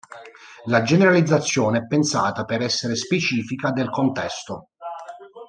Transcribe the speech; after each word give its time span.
La 0.65 0.81
generalizzazione 0.81 1.77
è 1.77 1.85
pensata 1.85 2.43
per 2.43 2.61
essere 2.61 2.95
specifica 2.95 3.69
del 3.69 3.91
contesto. 3.91 4.69